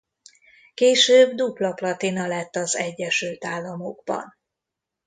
[0.73, 4.35] Később dupla platina lett az Egyesült Államokban.